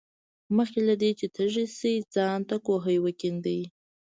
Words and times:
مخکې 0.57 0.79
له 0.87 0.95
دې 1.01 1.11
چې 1.19 1.25
تږي 1.35 1.65
شې 1.77 1.93
ځان 2.13 2.39
ته 2.49 2.55
کوهی 2.65 2.97
وکیندئ. 3.05 3.61